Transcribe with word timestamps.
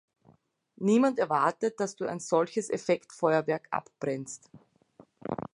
Niemand 0.79 1.19
erwartet, 1.19 1.79
dass 1.79 1.95
du 1.95 2.07
ein 2.07 2.19
solches 2.19 2.71
Effektfeuerwerk 2.71 3.67
abbrennst. 3.69 4.49